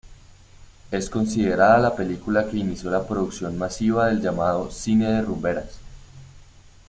Es 0.89 1.11
considerada 1.11 1.77
la 1.77 1.95
película 1.95 2.49
que 2.49 2.57
inició 2.57 2.89
la 2.89 3.07
producción 3.07 3.55
masiva 3.59 4.07
del 4.07 4.19
llamado 4.19 4.71
"Cine 4.71 5.07
de 5.11 5.21
rumberas". 5.21 5.77